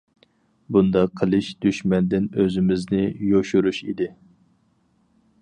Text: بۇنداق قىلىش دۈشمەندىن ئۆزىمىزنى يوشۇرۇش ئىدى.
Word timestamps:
بۇنداق 0.77 1.11
قىلىش 1.19 1.49
دۈشمەندىن 1.65 2.25
ئۆزىمىزنى 2.39 3.05
يوشۇرۇش 3.35 3.83
ئىدى. 3.87 4.11